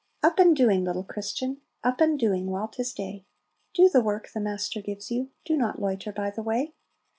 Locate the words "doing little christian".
0.57-1.61